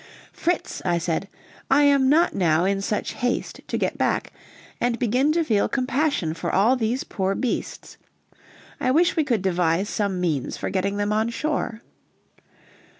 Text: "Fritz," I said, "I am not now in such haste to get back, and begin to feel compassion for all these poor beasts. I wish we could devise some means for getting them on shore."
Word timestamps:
"Fritz," 0.33 0.81
I 0.83 0.97
said, 0.97 1.27
"I 1.69 1.83
am 1.83 2.09
not 2.09 2.33
now 2.33 2.65
in 2.65 2.81
such 2.81 3.13
haste 3.13 3.61
to 3.67 3.77
get 3.77 3.99
back, 3.99 4.33
and 4.79 4.97
begin 4.97 5.31
to 5.33 5.43
feel 5.43 5.69
compassion 5.69 6.33
for 6.33 6.51
all 6.51 6.75
these 6.75 7.03
poor 7.03 7.35
beasts. 7.35 7.97
I 8.79 8.89
wish 8.89 9.15
we 9.15 9.23
could 9.23 9.43
devise 9.43 9.89
some 9.89 10.19
means 10.19 10.57
for 10.57 10.71
getting 10.71 10.97
them 10.97 11.13
on 11.13 11.29
shore." 11.29 11.83